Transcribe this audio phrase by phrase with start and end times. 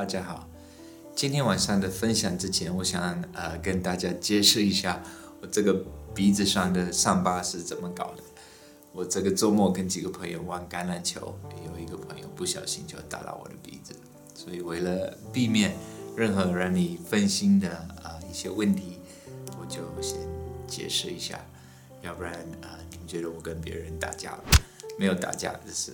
[0.00, 0.48] 大家好。
[1.14, 5.02] 今天晚上的分享之前，我想呃跟大家解释一下
[5.42, 5.84] 我这个
[6.14, 8.22] 鼻子上的伤疤是怎么搞的。
[8.94, 13.94] 我这个周末跟几个朋友玩橄榄球，有一个朋友不小心就打到我的鼻子，
[14.34, 15.76] 所以为了避免
[16.16, 17.68] 任何让你分心的
[18.02, 18.98] 啊一些问题，
[19.60, 20.18] 我就先
[20.66, 21.38] 解释一下，
[22.00, 22.32] 要不然
[22.62, 24.44] 啊你们觉得我跟别人打架了？
[24.98, 25.92] 没有打架，只是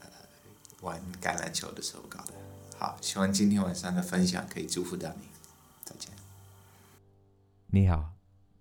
[0.00, 0.08] 呃
[0.82, 2.34] 玩橄榄球的时候搞的。
[2.78, 5.26] 好，希望今天晚上的分享可以祝福到你。
[5.82, 6.12] 再见。
[7.68, 8.12] 你好，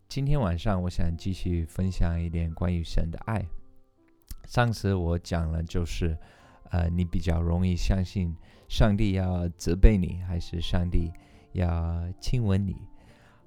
[0.08, 3.46] 今天晚上我想继续分享一点关于神的爱。
[4.48, 6.18] 上次我讲了，就是
[6.70, 8.34] 呃，你比较容易相信
[8.70, 11.12] 上帝要责备你，还是上帝
[11.52, 12.78] 要亲吻你？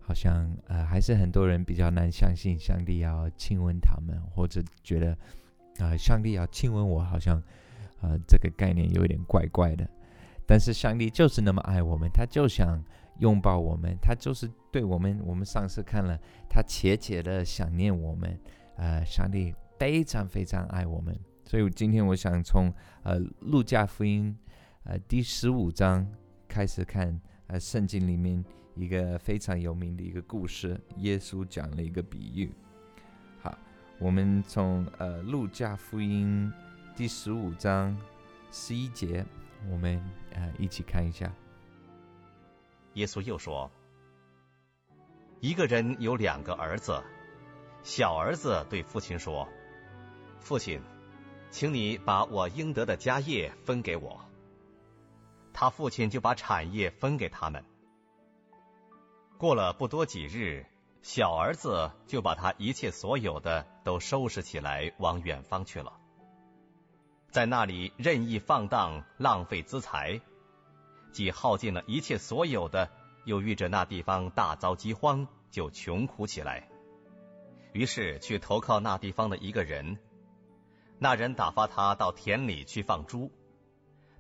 [0.00, 5.16] 好像呃，还是很多人比较难相信上帝要亲吻他们，或者觉得
[5.78, 7.42] 啊，上帝要亲吻我，好像
[8.02, 9.88] 呃，这个概念有一点怪怪的。
[10.48, 12.82] 但是上帝就是那么爱我们，他就想
[13.18, 15.20] 拥抱我们，他就是对我们。
[15.24, 16.18] 我们上次看了，
[16.48, 18.36] 他切切的想念我们。
[18.76, 19.54] 呃，上帝。
[19.78, 22.68] 非常非常爱我们，所以今天我想从
[23.04, 24.36] 呃路加福音
[24.82, 26.04] 呃第十五章
[26.48, 32.50] 开始看呃圣经里面一个非常有名的一个故事，耶稣讲了一个比喻。
[33.40, 33.56] 好，
[34.00, 36.52] 我们从呃路加福音
[36.96, 37.96] 第十五章
[38.50, 39.24] 十一节，
[39.70, 40.02] 我们
[40.38, 41.32] 呃一起看一下。
[42.94, 43.70] 耶稣又说
[45.40, 47.02] ：“一个人有两个儿子，
[47.82, 49.48] 小儿子对父亲说。”
[50.40, 50.80] 父亲，
[51.50, 54.24] 请你把我应得的家业分给我。
[55.52, 57.64] 他父亲就把产业分给他们。
[59.36, 60.66] 过了不多几日，
[61.02, 65.92] 小儿子就把他一切所有的都收拾起来，往远方去了，
[67.30, 70.20] 在那里任意放荡，浪费资财，
[71.12, 72.90] 既耗尽了一切所有的，
[73.24, 76.68] 又遇着那地方大遭饥荒，就穷苦起来。
[77.72, 79.98] 于是去投靠那地方的一个人。
[80.98, 83.30] 那人打发他到田里去放猪，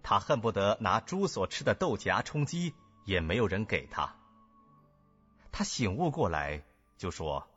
[0.02, 2.72] 他恨不得拿猪所吃的豆荚充饥，
[3.04, 4.14] 也没有人给他。
[5.50, 6.62] 他醒悟过来，
[6.96, 7.48] 就说：“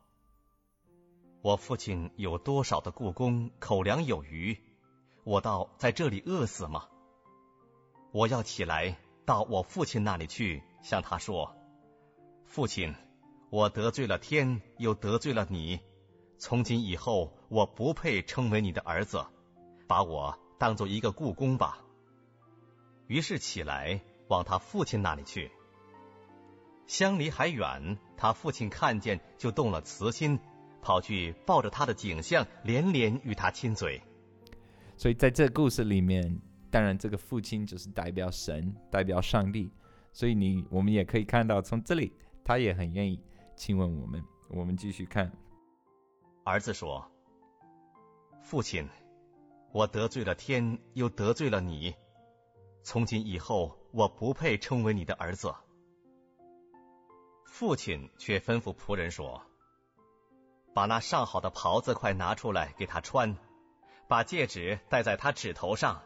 [1.44, 4.58] 我父亲有多少的故宫，口粮有余，
[5.24, 6.88] 我倒在这里饿死吗？
[8.12, 8.98] 我要起来
[9.31, 11.56] 到我父亲那里去，向他说：
[12.44, 12.94] 父亲，
[13.50, 15.80] 我得罪了天，又得罪了你。”
[16.38, 19.25] 从今以后，我不配称为你的儿子，
[19.88, 21.78] 把我当做一个故宫吧。
[23.08, 25.50] 于是起来往他父亲那里去。
[26.86, 30.42] 相离还远，他父亲看见就动了慈心，
[30.81, 34.02] 跑去抱着他的景象，连连与他亲嘴。
[34.98, 39.70] 所以在这故事里面，当然这个父亲就是代表神，代表上帝。
[40.14, 42.12] 所以你我们也可以看到，从这里
[42.44, 43.22] 他也很愿意
[43.56, 44.24] 亲吻我们。
[44.50, 45.31] 我们继续看。
[46.44, 47.10] 儿子说
[48.42, 48.88] ：“父亲，
[49.72, 51.94] 我得罪了天，又得罪了你。
[52.84, 55.54] 从今以后，我不配称为你的儿子。”
[57.46, 59.42] 父亲却吩咐仆人说
[60.74, 63.38] ：“把那上好的袍子快拿出来给他穿，
[64.08, 66.02] 把戒指戴在他指头上，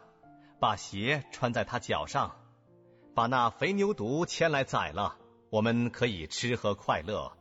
[0.58, 2.36] 把鞋穿在他脚上，
[3.14, 5.16] 把那肥牛犊牵来宰了，
[5.50, 7.32] 我们可以吃喝快乐。”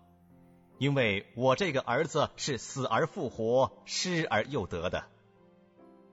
[0.77, 5.05] 因为我这个儿子是死而复活、失而又得的，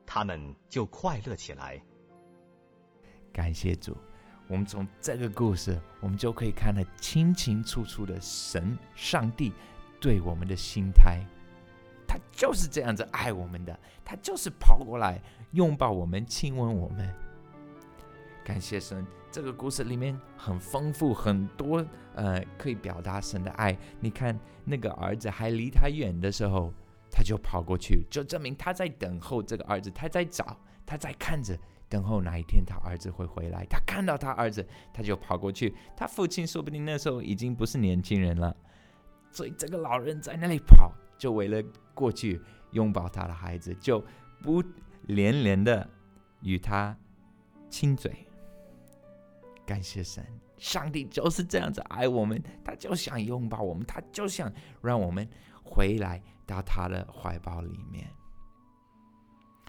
[0.06, 1.82] 他们就快乐起来。
[3.32, 3.96] 感谢主，
[4.46, 9.52] 我们从这个故事，我们就可以看得清清楚楚的神、上帝
[10.00, 11.26] 对我们的心态。
[12.12, 13.74] 他就是这样子爱我们的，
[14.04, 15.18] 他就是跑过来
[15.52, 17.10] 拥抱我们、亲吻我们。
[18.44, 19.06] 感谢神。
[19.30, 21.82] 这个故事里面很丰富，很多
[22.14, 23.74] 呃可以表达神的爱。
[23.98, 26.70] 你看那个儿子还离他远的时候，
[27.10, 30.54] 他就跑过去，就证明他在等候这个儿子，他在找，
[30.84, 31.58] 他在看着，
[31.88, 33.64] 等候哪一天他儿子会回来。
[33.70, 35.74] 他看到他儿子，他就跑过去。
[35.96, 38.54] 他父亲说不定那时候已经不是年轻人了，
[39.30, 41.62] 所以这个老人在那里跑，就为了
[41.94, 42.40] 过去
[42.72, 44.04] 拥抱他的孩子，就
[44.42, 44.62] 不
[45.02, 45.88] 连连的
[46.40, 46.96] 与他
[47.70, 48.26] 亲嘴。
[49.64, 50.26] 感谢神，
[50.58, 55.28] 上帝就是这样子爱我们，他就想拥抱我们，他就想让我们
[55.62, 58.08] 回来到他的怀抱里面。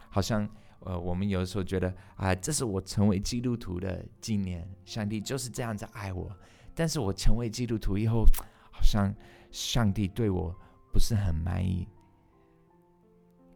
[0.10, 0.48] 好像
[0.80, 6.30] 呃，我们有的时候觉得啊，这是我成为基督徒的纪念，上帝就是这样子爱我。
[6.76, 8.26] 但是我成为基督徒以后，
[8.72, 9.14] 好像
[9.52, 10.54] 上帝对我
[10.94, 11.88] 不是很满意。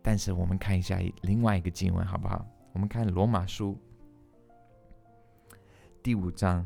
[0.02, 2.44] 但是我们看一下另外一个经文好不好？
[2.74, 3.78] 我们看罗马书。
[6.02, 6.66] 第五章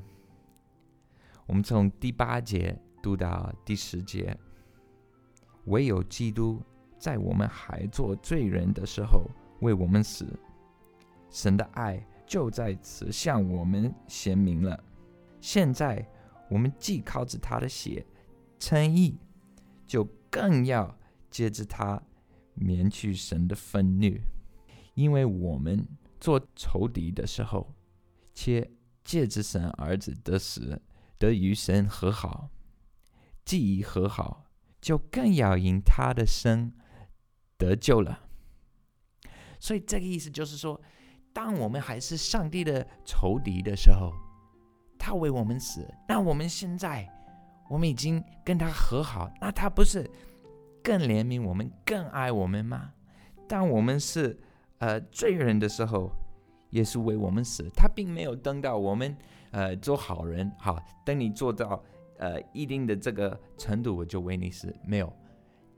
[1.45, 4.37] 我们从第八节读到第十节，
[5.65, 6.61] 唯有基督
[6.97, 9.25] 在我们还做罪人的时候
[9.59, 10.25] 为我们死，
[11.29, 14.81] 神的爱就在此向我们显明了。
[15.41, 16.07] 现在
[16.47, 18.05] 我们既靠着他的血
[18.59, 19.17] 称义，
[19.87, 20.97] 就更要
[21.29, 22.01] 借着他
[22.55, 24.17] 免去神的愤怒，
[24.95, 25.87] 因为我们
[26.19, 27.75] 做仇敌的时候，
[28.33, 28.71] 且
[29.03, 30.81] 借着神儿子的死。
[31.19, 32.49] 得与神和好，
[33.45, 34.45] 既已和好，
[34.81, 36.71] 就更要因他的生
[37.59, 38.27] 得救了。
[39.59, 40.81] 所以这个意思就是说，
[41.31, 44.11] 当我们还是上帝的仇敌的时候，
[44.97, 47.07] 他为我们死，那我们现在
[47.71, 50.05] 我们已经跟他和好，那他不是
[50.83, 52.91] 更怜悯我们、更爱我们吗？
[53.47, 54.37] 当我们是
[54.79, 56.11] 呃罪人的时候，
[56.69, 59.15] 也是为我们死，他并没有等到我们。
[59.51, 61.81] 呃，做好人好，等你做到
[62.17, 64.73] 呃一定的这个程度，我就为你死。
[64.85, 65.11] 没有，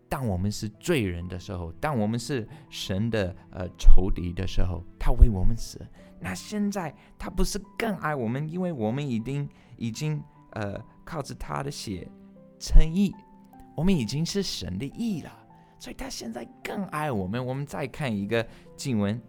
[0.10, 5.80] 当我们是罪人的时候，当我们是神的呃仇敌的时候，他为我们死。
[6.20, 8.48] 那现在他不是更爱我们？
[8.48, 12.08] 因为我们已经已经呃靠着他的血
[12.60, 13.14] 称义，
[13.76, 15.32] 我们已经是神的义了，
[15.80, 17.46] 所以他现在更爱我们。
[17.46, 18.46] 我们再看一个
[18.76, 19.22] 经文，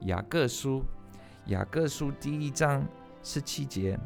[0.00, 0.84] 雅各书，
[1.46, 2.86] 雅各书第一章。
[3.24, 3.96] 十七节，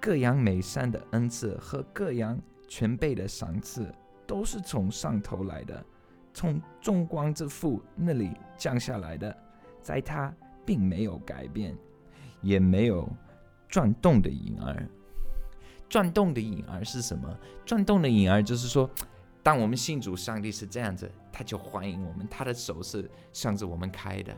[0.00, 2.36] 各样美善的恩赐和各样
[2.66, 3.88] 全备的赏赐，
[4.26, 5.84] 都是从上头来的，
[6.34, 9.32] 从众光之父那里降下来的，
[9.80, 10.34] 在他
[10.66, 11.72] 并没有改变，
[12.40, 13.08] 也没有
[13.68, 14.88] 转动的影儿。
[15.90, 17.38] 转动的影儿是什么？
[17.66, 18.88] 转动的影儿就是说，
[19.42, 24.34] 当我们信主，上帝是这样子，他就欢迎我们，他的手是向着我们开的。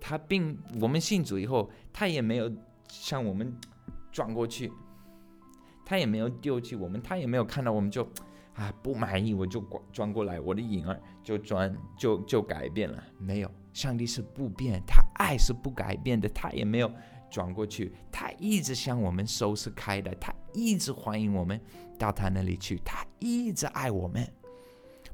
[0.00, 2.50] 他并我们信主以后，他也没有。
[2.90, 3.54] 向我们
[4.10, 4.72] 转过去，
[5.84, 8.02] 他也没有丢弃我们，他也没有看到我们就
[8.54, 13.04] 啊不满意，我就转过来，我的影儿就转就就改变了。
[13.18, 16.90] 没有，上帝是不变，他爱是不改变的，他也没有
[17.30, 21.60] 转过去，他一直向我们手是开的，他一直欢迎我们
[21.98, 24.26] 到他那里去，他一直爱我们，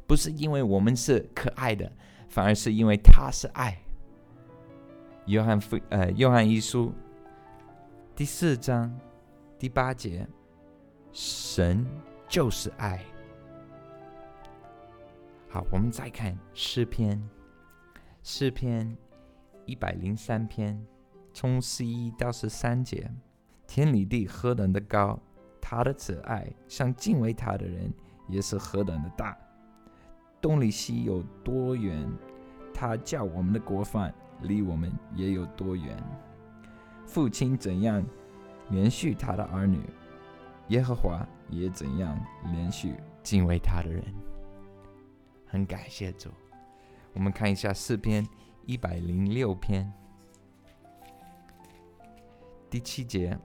[0.07, 1.91] 不是因为我们是可爱的，
[2.29, 3.79] 反而是因为他是爱。
[5.27, 6.93] 约翰福呃，约翰一书。
[8.15, 8.97] 第四章
[9.59, 10.29] 第八节，
[11.13, 11.85] 神
[12.29, 13.03] 就是爱。
[15.49, 17.21] 好，我们再看诗篇，
[18.23, 18.97] 诗篇
[19.67, 20.85] 一百零三篇，
[21.33, 23.11] 从十一到十三节，
[23.66, 25.19] 天离地何等的高，
[25.61, 27.93] 他的慈爱向敬畏他的人
[28.28, 29.37] 也是何等的大。
[30.40, 32.06] 东离西有多远，
[32.72, 35.96] 他叫我们的国犯离我们也有多远。
[37.06, 38.05] 父亲怎样
[38.70, 39.81] 连续他的儿女，
[40.69, 42.19] 耶和华也怎样
[42.52, 44.02] 连续敬畏他的人。
[45.46, 46.31] 很感谢主。
[47.12, 48.26] 我们看一下四篇
[48.66, 49.90] 一百零六篇
[52.69, 53.38] 第七节：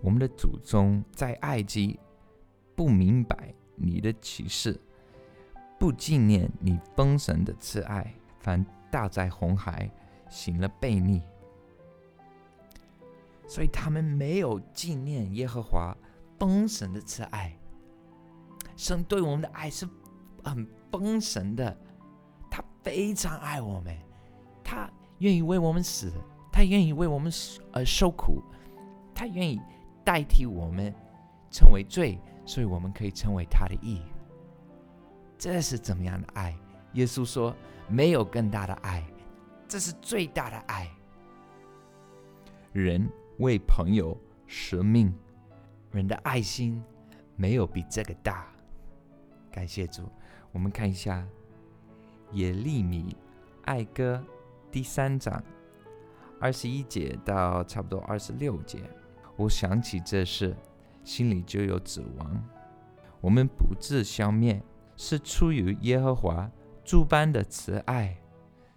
[0.00, 1.98] 我们的祖宗在埃及
[2.74, 4.80] 不明白你的启示，
[5.78, 9.90] 不纪念你丰神的慈爱，反大在红海
[10.28, 11.22] 行了悖逆。
[13.48, 15.96] 所以他们没有纪念耶和华
[16.38, 17.56] 丰神的慈爱，
[18.76, 19.88] 神对我们的爱是
[20.42, 21.76] 很丰神的，
[22.50, 23.96] 他非常爱我们，
[24.64, 26.12] 他愿意为我们死，
[26.52, 27.32] 他愿意为我们
[27.72, 28.42] 而受苦，
[29.14, 29.60] 他愿意
[30.06, 30.94] 代替我们
[31.50, 34.00] 成为罪，所以我们可以成为他的义。
[35.36, 36.56] 这是怎么样的爱？
[36.92, 37.54] 耶稣说
[37.90, 39.04] ：“没有更大的爱，
[39.68, 40.88] 这是最大的爱。”
[42.72, 43.10] 人。
[43.38, 45.14] 为朋友舍命，
[45.90, 46.82] 人的爱心
[47.36, 48.46] 没有比这个大。
[49.52, 50.08] 感谢主，
[50.52, 51.22] 我们看一下
[52.32, 53.14] 耶利米
[53.66, 54.24] 爱歌
[54.72, 55.44] 第三章
[56.40, 58.80] 二十一节到差不多二十六节。
[59.36, 60.56] 我想起这事，
[61.04, 62.44] 心里就有指望。
[63.20, 64.62] 我们不致消灭，
[64.96, 66.50] 是出于耶和华
[66.84, 68.16] 诸般的慈爱，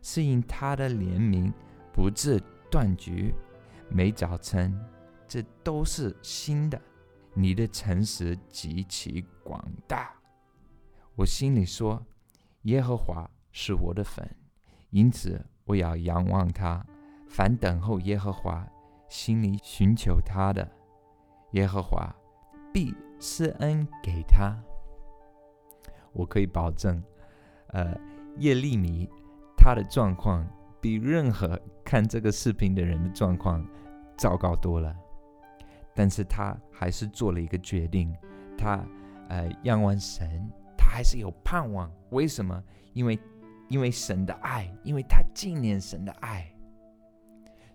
[0.01, 1.51] 是因他的怜悯
[1.93, 3.33] 不致断绝。
[3.89, 4.77] 每早晨，
[5.27, 6.79] 这都是新的。
[7.33, 10.13] 你的诚实极其广大。
[11.15, 12.05] 我心里说
[12.63, 14.35] ：“耶和华是我的粉，
[14.89, 16.85] 因此我要仰望他。
[17.27, 18.67] 凡等候耶和华、
[19.09, 20.65] 心里寻求他的，
[21.51, 22.15] 耶和华
[22.73, 24.55] 必施恩给他。”
[26.13, 27.03] 我可以保证，
[27.67, 27.93] 呃，
[28.37, 29.09] 叶利米
[29.57, 30.47] 他的状况
[30.79, 33.65] 比任何看这个视频的人的状况。
[34.17, 34.93] 糟糕多了，
[35.95, 38.13] 但是他还是做了一个决定，
[38.57, 38.85] 他
[39.29, 40.45] 呃仰望神，
[40.77, 41.89] 他还是有盼望。
[42.09, 42.61] 为什么？
[42.91, 43.17] 因为
[43.69, 46.53] 因为神的爱，因为他纪念神的爱。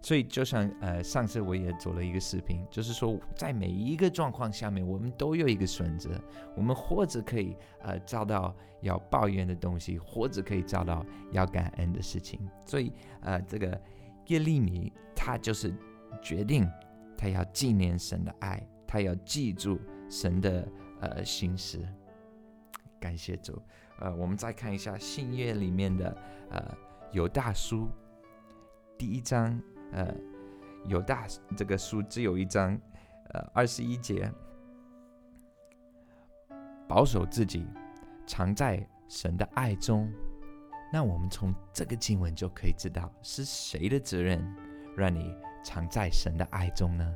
[0.04, 6.10] 所以，就像呃，上次我也做了一个视频，就是说，在每一个状况下面，我们都有一个选择，
[6.54, 12.38] 我们或者可以呃找到要抱怨的东西，或者可以找到要感恩的事情。
[12.66, 12.92] 所以，
[13.22, 13.80] 呃，这个
[14.26, 15.74] 耶利米他就是
[16.20, 16.70] 决定，
[17.16, 19.80] 他要纪念神的爱，他要记住
[20.10, 20.68] 神的
[21.00, 21.82] 呃心思。
[23.00, 23.58] 感谢主。
[24.00, 26.14] 呃，我们再看一下信约里面的
[26.50, 26.76] 呃
[27.12, 27.88] 犹大书
[28.98, 29.58] 第一章。
[29.94, 30.12] 呃，
[30.88, 32.78] 有大这个书只有一章，
[33.30, 34.30] 呃，二十一节，
[36.88, 37.64] 保守自己，
[38.26, 40.12] 藏在神的爱中。
[40.92, 44.44] 那我们从这个经文就可以知道，是谁的责任
[44.96, 45.34] 让你
[45.64, 47.14] 藏在神的爱中呢？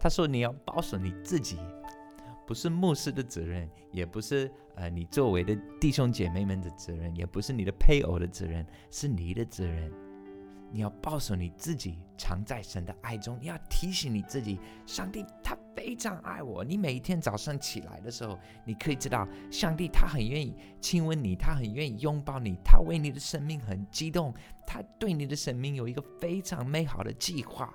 [0.00, 1.58] 他说你要保守你自己，
[2.46, 9.92] 不是牧师的责任，也不是呃你周围的弟兄姐妹们的责任，也不是你的配偶的责任，是你的责任。
[10.70, 13.38] 你要保守你自己，藏在神的爱中。
[13.40, 16.62] 你要提醒你自己，上帝他非常爱我。
[16.62, 24.34] 你每一天早上起来的时候，你可以知道，上帝他很愿意亲吻你，他很愿意拥抱你，他为你的生命很激动，
[24.66, 27.72] 他对你的生命有一个非常美好的计划。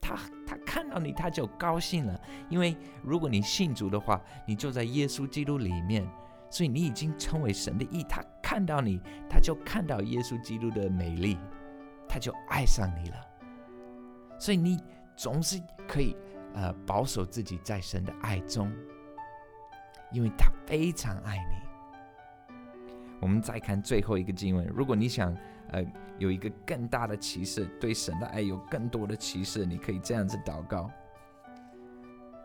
[0.00, 0.14] 他
[0.46, 2.20] 他看到你，他就高兴了，
[2.50, 6.06] 因为如果你信主的话，你就在耶稣基督里面，
[6.50, 8.04] 所以你已经成为神的义。
[8.06, 11.38] 他看到你，他就看到耶稣基督的美丽。
[12.14, 13.16] 他就爱上你了，
[14.38, 14.80] 所以你
[15.16, 16.16] 总是可以
[16.54, 18.72] 呃保守自己在神的爱中，
[20.12, 22.54] 因为他非常爱你。
[23.20, 25.36] 我们再看最后一个经文，如果你想
[25.70, 25.84] 呃
[26.16, 30.88] 有一个更大的启示，对神的爱有更多的启示，你可以这样子祷告，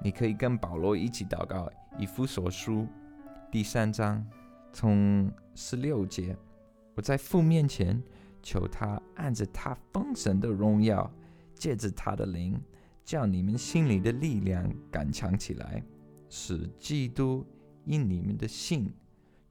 [0.02, 2.88] 你可以跟保罗一起祷告，以弗所书
[3.52, 4.28] 第三章
[4.74, 6.36] 从十六节，
[6.96, 8.02] 我在父面前。
[8.42, 11.12] 求他按着他封神的荣耀，
[11.56, 12.60] 借着他的灵，
[13.04, 15.84] 叫你们心里的力量感强起来，
[16.30, 17.46] 使基督
[17.86, 18.94] 因你们的信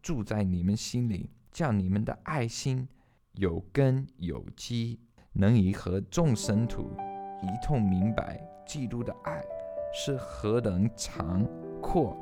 [0.01, 2.89] 住在你们心里，叫你们的爱心
[3.33, 4.99] 有根有基，
[5.33, 6.97] 能以和众生徒
[7.43, 9.43] 一同明白基督的爱
[9.93, 11.45] 是何等长
[11.81, 12.17] 阔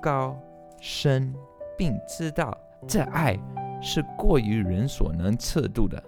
[0.00, 0.38] 高
[0.80, 1.34] 深，
[1.76, 2.56] 并知道
[2.88, 3.38] 这爱。
[3.82, 6.02] 是过于人所能测度的，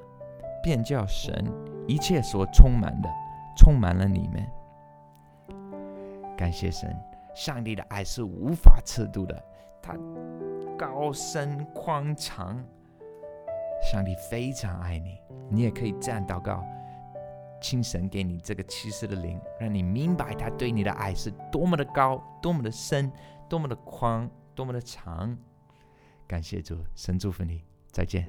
[0.63, 1.45] 便叫神
[1.89, 3.11] 一切所充满的
[3.57, 4.47] 充满了你们。
[6.37, 6.97] 感谢神，
[7.35, 9.45] 上帝的爱是无法测度的，
[9.83, 9.95] 他
[10.79, 12.65] 高深宽长。
[13.93, 15.19] 上帝非常爱你，
[15.51, 16.65] 你也可以这样祷告，
[17.61, 23.13] 请神给你这个启示的灵，让你明白他对你的爱是多么的高，多么的深，
[23.49, 25.37] 多么的宽，多么的长。
[26.27, 28.29] 感谢主，神祝福你，再见。